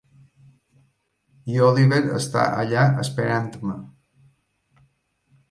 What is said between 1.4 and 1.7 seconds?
I